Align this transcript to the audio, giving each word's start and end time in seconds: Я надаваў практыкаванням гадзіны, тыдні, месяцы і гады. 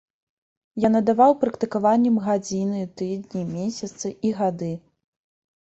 Я 0.85 0.89
надаваў 0.95 1.35
практыкаванням 1.43 2.17
гадзіны, 2.29 2.81
тыдні, 3.03 3.47
месяцы 3.55 4.07
і 4.17 4.29
гады. 4.43 4.75